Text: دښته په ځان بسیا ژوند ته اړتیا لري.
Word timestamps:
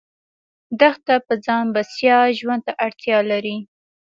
دښته 0.79 1.15
په 1.27 1.33
ځان 1.45 1.65
بسیا 1.75 2.17
ژوند 2.39 2.61
ته 2.67 2.73
اړتیا 2.85 3.17
لري. 3.31 3.57